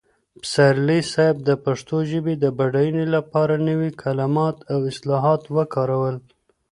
پسرلي 0.41 0.99
صاحب 1.11 1.37
د 1.47 1.49
پښتو 1.65 1.95
ژبې 2.11 2.33
د 2.43 2.45
بډاینې 2.57 3.05
لپاره 3.15 3.53
نوي 3.69 3.91
کلمات 4.01 4.57
او 4.71 4.79
اصطلاحات 4.91 5.41
وکارول. 5.55 6.15